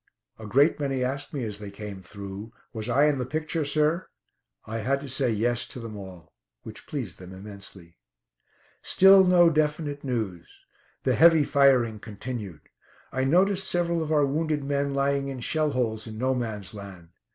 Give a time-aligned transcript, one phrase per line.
[0.39, 4.07] A great many asked me as they came through: "Was I in the picture, sir?"
[4.65, 7.99] I had to say "yes" to them all, which pleased them immensely.
[8.81, 10.65] Still no definite news.
[11.03, 12.61] The heavy firing continued.
[13.11, 17.09] I noticed several of our wounded men lying in shell holes in "No Man's Land."